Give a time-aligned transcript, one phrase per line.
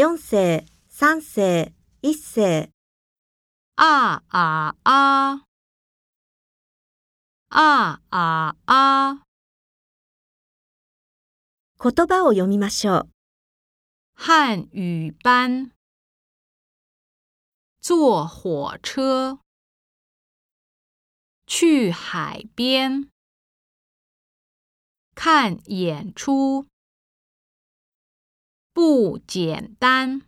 [0.00, 2.70] 四世、三世、一世。
[3.74, 5.44] 啊啊啊！
[7.50, 9.22] 啊啊啊！
[11.78, 13.10] 言葉を読みましょう。
[14.14, 15.72] 汉语班，
[17.82, 19.40] 坐火车
[21.46, 23.10] 去海边
[25.14, 26.66] 看演出，
[28.80, 30.22] 不简单。